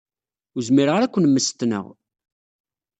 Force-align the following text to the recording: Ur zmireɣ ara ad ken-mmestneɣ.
Ur 0.55 0.63
zmireɣ 0.67 0.93
ara 0.95 1.05
ad 1.07 1.11
ken-mmestneɣ. 1.13 1.85